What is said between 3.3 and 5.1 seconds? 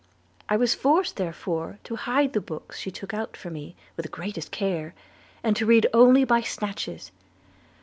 for me with the greatest care,